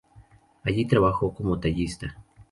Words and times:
Allí 0.63 0.87
trabajó 0.87 1.31
como 1.31 1.59
tallista. 1.59 2.17